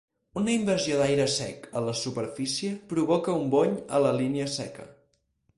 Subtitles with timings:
[0.39, 4.93] Una invasió d'aire sec a la superfície provoca un bony a la línia seca.